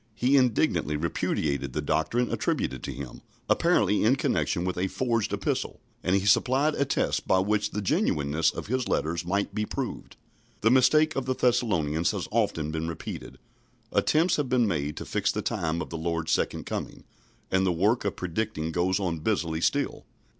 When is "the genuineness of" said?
7.69-8.65